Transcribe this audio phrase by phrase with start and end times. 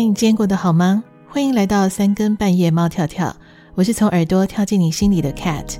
[0.00, 1.04] 你今天过得好吗？
[1.28, 3.36] 欢迎来到三更半夜猫跳跳，
[3.74, 5.76] 我是从耳朵跳进你心里的 Cat。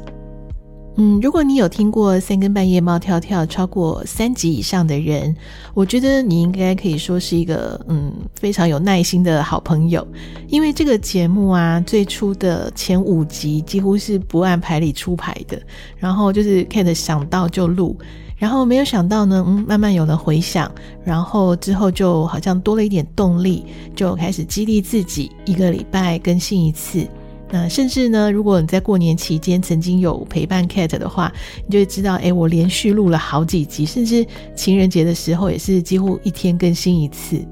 [0.97, 5.35] 嗯，如果你有听过三更半夜猫跳跳超过三集以上的人，
[5.73, 10.07] 我觉得你应该可以说是一个嗯非常有耐心的好朋友，
[10.49, 15.61] 因为这个节目啊，最初的前五集几乎是不按牌理出牌的，
[15.97, 17.99] 然后就是 Cat 想到就录。
[18.41, 20.73] 然后没有想到呢，嗯，慢慢有了回响，
[21.05, 27.07] 然后之后就好像多了一点动力，就开始激励自己，一个礼拜更新一次。
[27.51, 31.31] 那甚至呢，如果你在过年期间曾经有陪伴 Cat 的话，
[31.67, 34.27] 你就会知道，诶，我连续录了好几集，甚至
[34.57, 37.45] 情人节的时候也是几乎一天更新一次。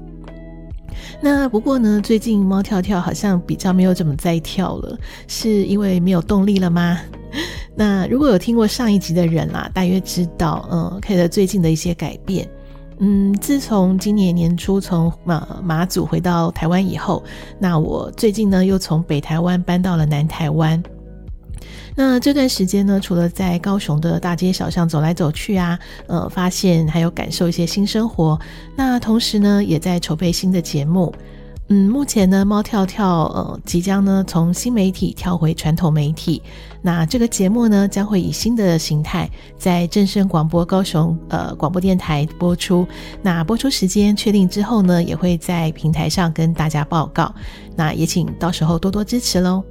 [1.21, 4.97] 那不过呢，最近猫跳跳好像比较没有怎么在跳了，
[5.27, 6.97] 是因为没有动力了吗？
[7.75, 12.47] 那如果有听过上一集的人啦，大约知道，嗯，Cat 最近的一些改变。
[13.01, 17.23] 嗯，自从今年年初从马马祖回到台湾以后，
[17.57, 20.83] 那我最近呢又从北台湾搬到了南台湾。
[21.95, 28.37] 那这段时间呢，除了在高雄的大街小巷走来走去啊，呃，发现还有感受一些新生活。
[28.75, 31.13] 那同时呢，也在筹备新的节目。
[31.71, 36.41] 嗯，目前呢，猫跳跳呃即将呢从新媒体跳回传统媒体。
[36.81, 42.87] 那这个节目呢将会以新的形态在正声广播高雄呃广播电台播出。
[43.21, 47.31] 那播出时间确定之后呢，也会在平台上跟大家报告。
[47.75, 49.63] 那也请到时候多多支持喽。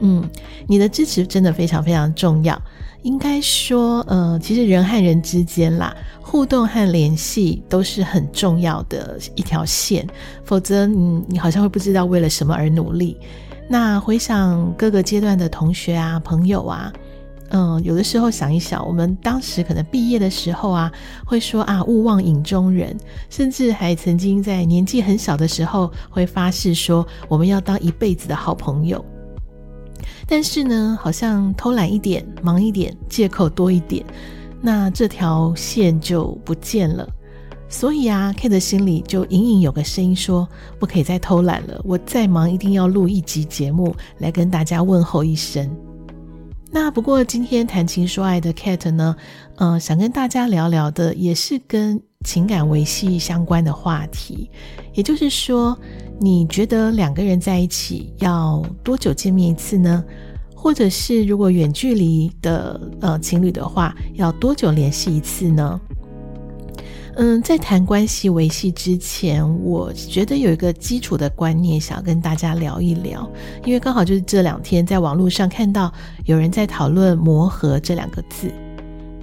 [0.00, 0.28] 嗯，
[0.66, 2.60] 你的支持真的非常非常重要。
[3.02, 10.06] 应该说，呃，其实人和人之间啦，互动和联系都是很重要的一条线，
[10.44, 13.16] 否则，嗯，你好像会不知道为了什么而努力。
[13.68, 16.92] 那回想各个阶段的同学啊、朋友啊，
[17.50, 20.92] 嗯、有的时候想一想，我们当时可能毕业的时候啊，
[21.24, 22.94] 会说啊，勿忘影中人，
[23.30, 29.02] 甚至还曾经在年纪很小的时候会发誓说，我们要当一辈子的好朋友。
[30.30, 34.06] 但是呢，好像偷懒一点、忙一点、借口多一点，
[34.60, 37.04] 那这条线就不见了。
[37.68, 40.48] 所以啊，K 的心里就隐隐有个声音说：
[40.78, 45.68] 不可以再偷懒了，我再忙一定要录一集节目来跟大家问候一声。
[46.70, 49.16] 那不过今天谈情说爱的 Cat 呢，
[49.56, 54.50] 嗯、呃，想跟大家聊聊的也是跟情感维系相关的话题，
[54.94, 55.78] 也就是说。
[56.22, 60.04] 你觉得两个人在一起要多久见面一次呢？
[60.54, 65.80] 或者是如果远距离的呃情侣的话，要多久联系一次呢？
[67.16, 73.28] 嗯，在谈关系维系之前，我觉得有一个基础的观念想要跟大家聊一聊，
[73.64, 75.92] 因为刚好就是这两天在网络上看到
[76.24, 78.50] 有人在讨论“磨合”这两个字。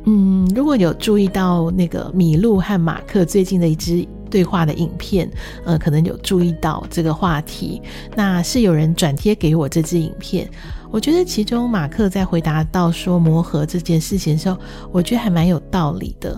[0.06, 4.08] 嗯，如果有注意到那个米露和马克最近的一支。
[4.30, 5.32] 对话的影片，
[5.64, 7.82] 呃，可能有注意到这个话题。
[8.14, 10.46] 那是有人转贴给我这支影片，
[10.92, 14.58] 我觉得其中马克在回答到说磨合这件事情的时候，
[14.92, 16.38] 我觉得还蛮有道理的。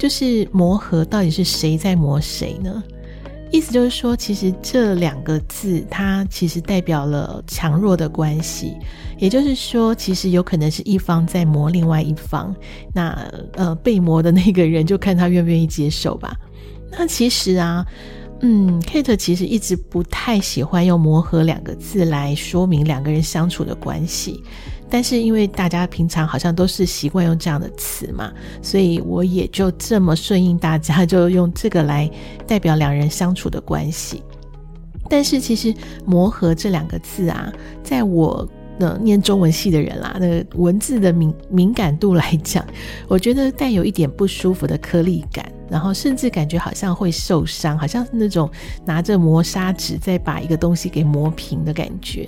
[0.00, 2.82] 就是磨合到底是谁在磨谁呢？
[3.52, 8.74] 意思就是说，其实这两个字它其实代表了强弱的关系。
[9.18, 12.56] 也就是说，其实有可能是一方在磨另外一方，
[12.94, 13.10] 那
[13.52, 16.34] 呃被磨的那个人就看他愿不愿意接受吧。
[16.90, 17.84] 那其实啊，
[18.40, 24.42] 嗯，Kate 其实一直不太喜欢用“磨合”两个字来说明两个人相处的关系，
[24.90, 32.10] 但是因为大家平常好像都是习惯用这样的词嘛，所以我也就这么顺应大家，就用这个来
[32.46, 34.22] 代表两人相处的关系。
[35.08, 35.72] 但是其实
[36.04, 37.52] “磨合”这两个字啊，
[37.82, 38.48] 在我。
[38.82, 42.66] 那念中文系的人啦，那文字的敏敏感度来讲，
[43.08, 48.50] 我觉得带有一点不舒服的颗粒感，然后甚至感觉好像会受伤，好像是那种
[48.86, 52.26] 拿着磨砂纸再把一个东西给磨平的感觉，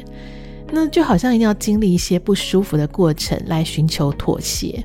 [0.74, 4.82] 那就好像一定要经历一些不舒服的过程来寻求妥协。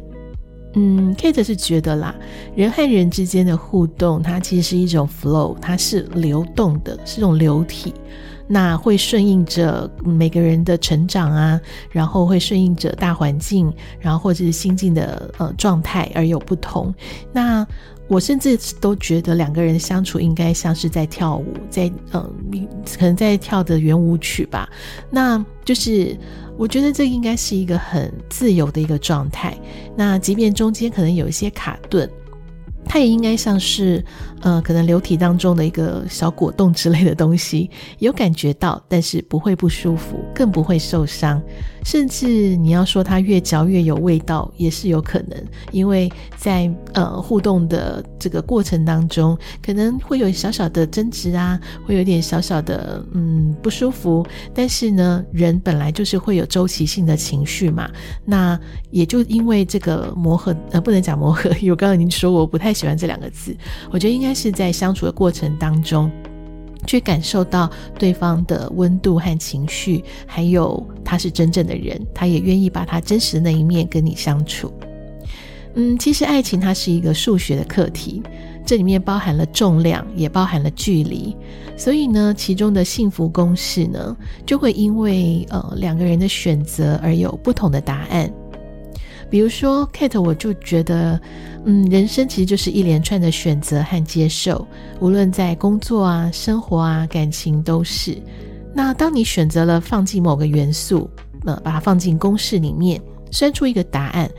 [0.74, 2.14] 嗯，Kate 是觉得啦，
[2.54, 7.94] 人和人之间的互动，它其实是一种 flow，它是流动的，是种流体。
[8.50, 11.60] 那会顺应着每个人的成长啊，
[11.90, 16.94] 然后会顺应着大环境，然后或者是心境的呃状态而有不同。
[17.34, 17.66] 那
[18.08, 22.30] 我甚至都觉得两个人相处应该像是在跳舞，在嗯、呃，
[22.98, 24.70] 可能在跳的圆舞曲吧。
[25.10, 26.18] 那就是
[26.58, 29.58] 我觉得这应该是一个很自由的一个状态。
[29.96, 32.10] 那即便中间可能有一些卡顿。
[32.88, 34.04] 它也应该像是，
[34.42, 37.70] 呃，可能流体当中的一个小果冻之类的东西，
[38.00, 41.42] 有感觉到，但是不会不舒服，更不会受伤。
[41.86, 45.42] 甚至你要说它越嚼越有味道，也是有可能，
[45.72, 54.26] 因为在呃互动的这个过程当中，可能会有小小的争执啊，会有点小小的嗯不舒服。
[54.54, 57.90] 但是呢，人本来就是会有周期性的情绪嘛，
[58.26, 58.60] 那
[58.92, 63.56] 也就因为这个磨合，呃，不能讲磨合，因为我刚刚已经说我不太喜欢这两个字，
[63.92, 66.12] 我觉得应该是在相处的过程当中。
[66.86, 67.70] 去感受到
[68.00, 74.72] 对方的温度和情绪，还有他是真正的人，他也愿意把他真实的那一面跟你相处。
[75.74, 78.22] 嗯，其实爱情它是一个数学的课题，
[78.66, 81.36] 这里面包含了重量，也包含了距离，
[81.76, 84.16] 所以呢，其中的幸福公式呢，
[84.46, 88.32] 就会因为呃两个人的选择而有不同的答案。
[89.30, 91.20] 比如说，Kate，我就觉得，
[91.66, 94.66] 嗯，人生其实就是一连串的选择和接受，
[95.00, 98.18] 无论在工作啊、生活啊、感情都是。
[98.74, 101.10] 那当你选择了放进某个元素，
[101.46, 103.02] 呃，把它放进公式里面，
[103.32, 104.30] 算出一个答案，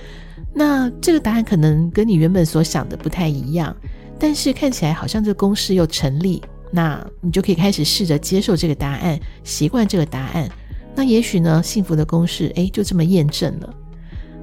[0.55, 3.77] 那这个答案可能跟你原本所想的不太一样，
[4.19, 10.49] 但是看起来好像这个公式又成立，那你就可以开始试着接受这个答案，习惯这个答案。
[10.95, 13.75] 那也许呢，幸福的公式，诶，就这么验证了。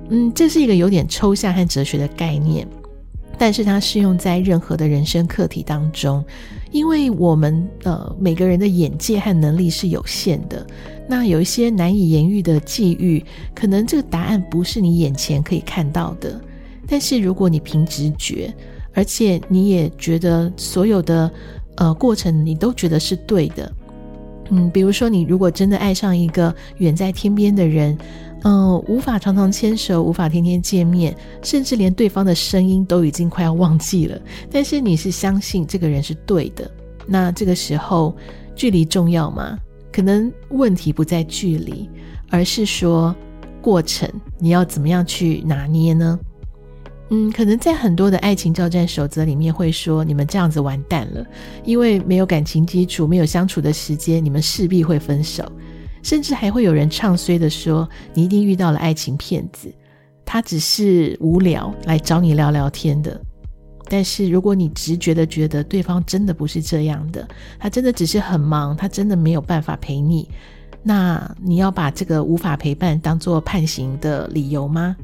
[0.10, 2.68] 嗯，这是一个有点抽象和哲学的概念，
[3.38, 6.24] 但是它适用在任何的人生课题当中，
[6.72, 10.66] 因为我们呃每个人的眼界和能力是有限的，
[11.08, 13.24] 那有一些难以言喻的际遇，
[13.54, 16.40] 可能这个答案不是你眼前可以看到的，
[16.88, 18.54] 但是如果你凭直觉，
[18.94, 21.30] 而且你也觉得所有的
[21.78, 23.72] 呃过程你都觉得是对的，
[24.50, 27.98] 嗯，比如说你如果真的爱上一个远在天边的人。
[28.48, 34.22] 嗯，无法常常牵手，无法天天见面，甚至连对方的声音都已经快要忘记了。
[34.52, 36.70] 但是你是相信这个人是对的，
[37.08, 38.16] 那这个时候
[38.56, 39.58] 距离重要吗？
[39.92, 41.90] 可能问题不在距离，
[42.30, 43.16] 而是说
[43.64, 44.08] 过程，
[44.38, 46.20] 你要怎么样去拿捏呢？
[47.10, 51.24] 嗯，可能在很多的爱情教战守则里面会说，你们这样子完蛋了，
[51.64, 55.50] 因为没有感情基础，没有相处的时间，你们势必会分手。
[56.02, 59.74] 甚至还会有人唱衰的说，你一定遇到了爱情骗子，
[60.24, 63.20] 他只是无聊来找你聊聊天的。
[63.88, 67.28] 但是如果你直觉的觉得对方真的不是这样的，
[67.60, 70.28] 他真的只是很忙，他真的没有办法陪你，
[70.82, 74.96] 那你要把这个无法陪伴当做判刑的理由吗？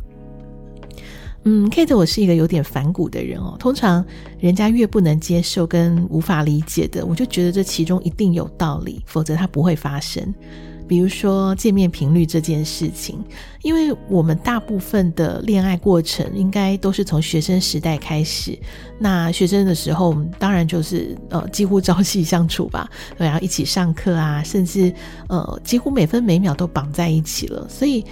[1.44, 3.56] 嗯，Kate，我是一个有点反骨的人哦。
[3.60, 4.06] 通常
[4.40, 10.34] 人家越不能接受跟无法理解的，我就觉得这其中一定有道理，否则它不会发生。
[10.88, 13.24] 比如说见面频率这件事情，
[13.62, 18.60] 因为我们大部分的恋爱过程应该都是从学生时代开始。
[19.00, 24.94] 那学生的时候，我们当然就是呃几乎朝夕相处吧， 然后一起上课啊，甚至
[25.30, 27.66] 呃几乎每分每秒都绑在一起了。
[27.70, 28.06] 所以，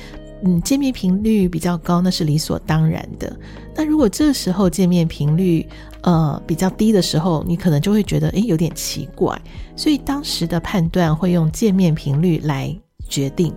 [0.43, 3.35] 嗯，见面频率比较高，那是理所当然的。
[3.75, 5.67] 那如果这时候见面频率，
[6.01, 9.39] 呃，比较低的时候，你可能就会觉得，诶，有点奇怪。
[9.75, 12.73] 所以当时的判断会用见面频率来
[13.07, 13.53] 决定。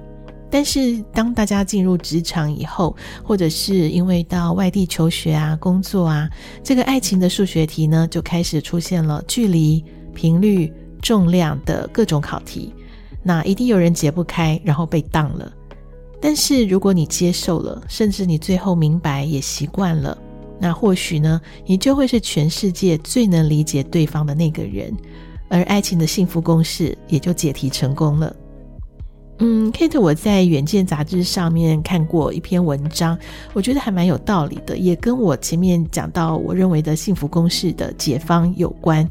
[0.50, 6.28] 但是当大家进入职场以后，或者是因为到外地求学啊、工作啊，
[6.62, 9.82] 这个爱情的数学题呢，就开始出现了距离、
[10.12, 10.70] 频率、
[11.00, 12.74] 重量的各种考题。
[13.22, 15.50] 那一定有人解不开，然后被当了。
[16.22, 20.16] 但是如果你接受了，甚至你最后明白也习惯了。
[20.60, 24.96] 那或许呢，你就会是全世界最能理解对方的那个人，
[25.48, 28.36] 而爱情的幸福公式也就解题成功了。
[29.40, 33.18] 嗯，Kate，我在《远见》杂志上面看过一篇文章，
[33.52, 39.04] 我觉得还蛮有道理的，也跟我前面讲到我认为的幸福公式的解方有关。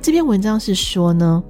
[0.00, 1.42] 这篇文章是说呢，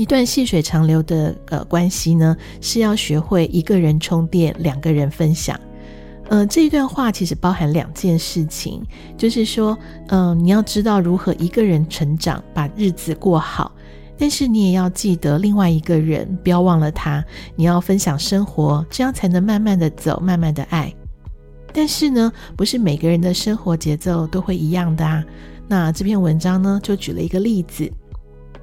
[0.00, 5.60] 一段细水长流的呃关系呢，是要学会一个人充电，两个人分享。
[6.30, 8.82] 呃，这一段话其实包含两件事情，
[9.18, 9.76] 就是说，
[10.08, 13.70] 嗯、你要知道如何一个人成长，把日子过好，
[14.16, 17.22] 但是你也要记得另外一个人，不要忘了他，
[17.54, 20.90] 你要分享生活，这样才能慢慢的走，慢慢的爱。
[21.74, 25.22] 但是呢，不是每个人的生活节奏都会一样的啊。
[25.68, 27.88] 那这篇文章呢，就举了一个例子，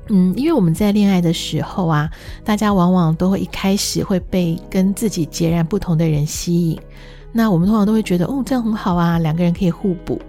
[0.10, 2.10] 嗯，因为我们在恋爱的时候啊，
[2.44, 6.80] 大家往往都会一开始会被跟自己截然不同的人吸引。
[7.32, 10.20] 那我们通常都会觉得，哦，这样很好啊，两个人可以互补。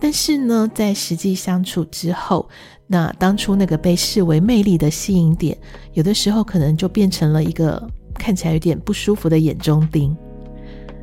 [0.00, 2.48] 但是呢，在实际相处之后，
[2.86, 5.56] 那当初那个被视为魅力的吸引点，
[5.92, 7.82] 有的时候可能就变成了一个
[8.14, 10.14] 看起来有点不舒服的眼中钉。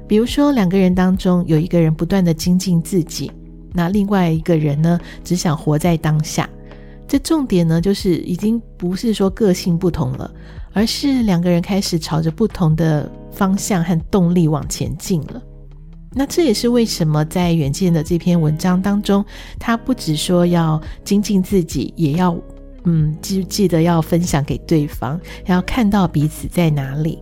[0.08, 3.32] 比如说，两个人当中有一个人不断的精进自己，
[3.74, 6.50] 那另外一个人呢，只想活在当下。
[7.08, 10.30] 这重点呢，就是已经不是说个性不同了，
[10.74, 15.42] 而是两个人开始朝着不同的方向和动力往前进了。
[16.12, 19.24] 那这也是为什么在远见的这篇文章当中，
[19.60, 22.36] 他不只说要精进自己，也要
[22.86, 27.20] 嗯记记得要分享给对方，要看到彼此在哪里。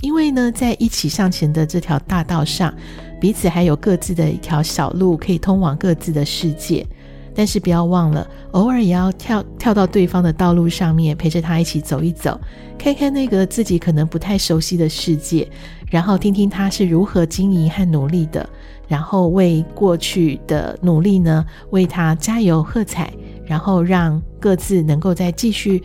[0.00, 2.74] 因为呢，在一起向前的这条大道上，
[3.18, 6.86] 彼此还有各自的一条小路可以通往各自的世界。
[7.34, 12.40] 但是不要忘了，偶尔也要跳跳到对方的道路上面，陪着他一起走一走，
[12.78, 15.48] 看看那个自己可能不太熟悉的世界，
[15.90, 18.48] 然后听听他是如何经营和努力的，
[18.86, 23.12] 然后为过去的努力呢，为他加油喝彩，
[23.44, 25.82] 然后让各自能够再继续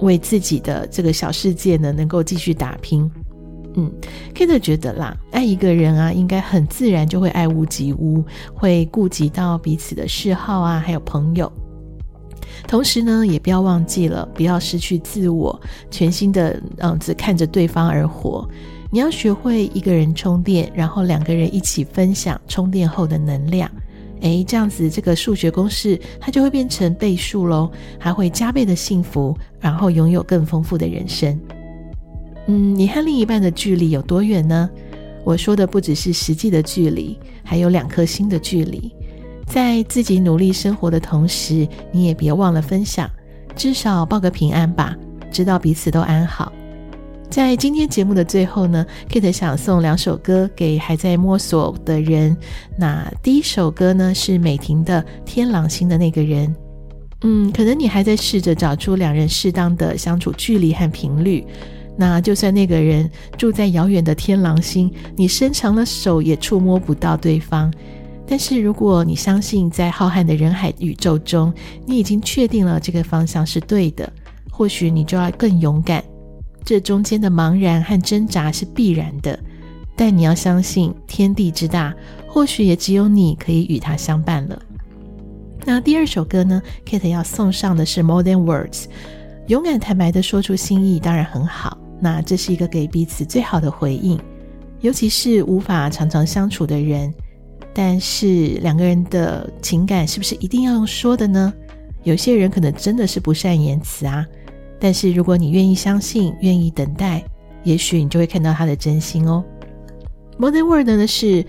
[0.00, 3.10] 为自己的这个小世界呢，能够继续打拼。
[3.74, 3.90] 嗯
[4.34, 11.50] ，Kate 觉得啦，爱一个人啊，应该很自然就会爱屋及乌，会顾及到彼此的嗜好啊，还有朋友。
[12.66, 15.58] 同时呢，也不要忘记了，不要失去自我，
[15.90, 18.48] 全心的嗯，只看着对方而活。
[18.90, 23.70] 你要学会一个人充电，然后两个人一起分享充电后的能量。
[24.20, 31.38] 诶，这样子这个数学公式它就会变成倍数喽，还会加倍的幸福，然后拥有更丰富的人生。
[32.50, 34.68] 嗯，你和另一半的距离有多远呢？
[35.22, 38.92] 我说的不只是实际的距离，还有两颗心的距离。
[39.46, 43.08] 在自己努力生活的同时，你也别忘了分享，
[43.54, 44.96] 至少报个平安吧，
[45.30, 46.52] 知道彼此都安好。
[47.30, 52.36] 在今天节目的最后呢，Kate 想送两首歌给还在摸索的人。
[52.76, 56.48] 那第一首歌呢是美婷的《天狼星的那个人》。
[57.20, 61.46] 嗯，可能你还在试着找出两人适当的相处距离和频率。
[62.00, 67.70] 那就算那个人住在遥远的天狼星，你伸长了手也触摸不到对方。
[68.26, 71.52] 但是如果你相信，在浩瀚的人海宇宙中，
[71.84, 74.10] 你已经确定了这个方向是对的，
[74.50, 76.02] 或许你就要更勇敢。
[76.64, 79.38] 这中间的茫然和挣扎是必然的，
[79.94, 81.94] 但你要相信天地之大，
[82.26, 84.58] 或许也只有你可以与他相伴了。
[85.66, 88.84] 那第二首歌呢，Kate 要送上的是《More Than Words》，
[89.48, 91.76] 勇敢坦白地说出心意，当然很好。
[92.00, 94.18] 那这是一个给彼此最好的回应，
[94.80, 97.12] 尤其是无法常常相处的人。
[97.72, 101.52] 但是两个人的情感是不是一定要用说的呢？
[102.02, 104.26] 有些人可能真的是不善言辞啊。
[104.80, 107.22] 但是如果你愿意相信，愿意等待，
[107.62, 109.44] 也许你就会看到他的真心哦。
[110.38, 111.44] More Than Words 呢是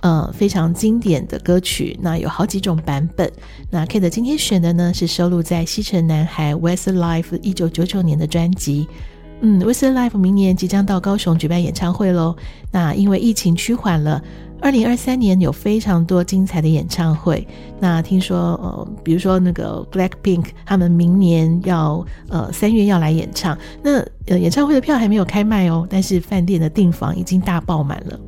[0.00, 3.32] 呃非常经典的歌曲，那有好几种版本。
[3.70, 8.88] 那 Kate 今天选的呢是收录在西城男孩 Westlife 一九九九年的专辑。
[9.44, 12.36] 嗯，Westlife 明年即将到高雄举办演唱会喽。
[12.70, 14.22] 那因为疫情趋缓了，
[14.60, 17.46] 二零二三年有非常多精彩的演唱会。
[17.80, 23.58] 那听说呃，比如说那个 Blackpink，他们明年要呃三月要来演唱。
[23.82, 28.20] 那呃演唱会的票还没有开卖哦，但是饭店的订房已经大爆满了。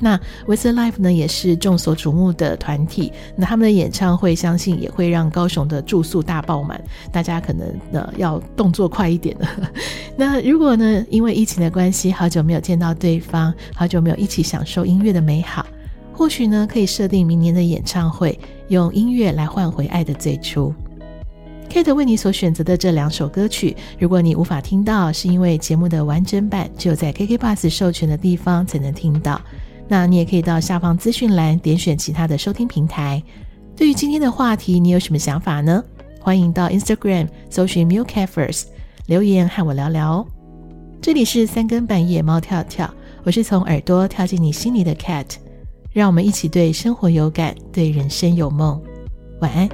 [0.00, 3.12] 那 Westlife 呢，也是众所瞩目的团体。
[3.36, 6.80] 那他们的演唱会，相信也会让高雄的住宿大爆满。
[7.12, 9.48] 大家可能呃要动作快一点了。
[10.16, 15.64] 那如果呢，因为疫情的关系，好久没有见到对方，好久没有一起享受音乐的美好，
[16.12, 18.38] 或许呢，可以设定明年的演唱会，
[18.68, 20.74] 用音乐来换回爱的最初。
[21.70, 29.40] Kate 为你所选择的这两首歌曲，如果你无法听到，是因为节目的完整版只有在 KKBOX 授权的地方才能听到。
[29.90, 33.20] 那你也可以到下方资讯栏点选其他的收听平台。
[33.74, 35.82] 对于今天的话题，你有什么想法呢？
[36.20, 38.66] 欢迎到 Instagram 搜寻 MuleCafe
[39.06, 40.26] 留言和我聊聊哦。
[41.02, 42.88] 这里是三更半夜猫跳跳，
[43.24, 45.26] 我是从耳朵跳进你心里的 Cat，
[45.92, 48.80] 让我们一起对生活有感，对人生有梦。
[49.40, 49.68] 晚安。